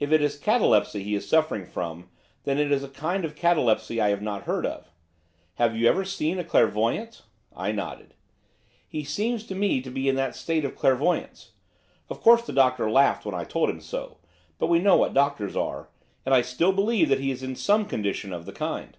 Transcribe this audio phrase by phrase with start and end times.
[0.00, 2.08] If it is catalepsy he is suffering from,
[2.44, 4.90] then it is a kind of catalepsy I never heard of.
[5.56, 7.20] Have you ever seen a clairvoyant?'
[7.54, 8.14] I nodded.
[8.88, 11.50] 'He seems to me to be in a state of clairvoyance.
[12.08, 14.16] Of course the doctor laughed when I told him so,
[14.58, 15.90] but we know what doctors are,
[16.24, 18.96] and I still believe that he is in some condition of the kind.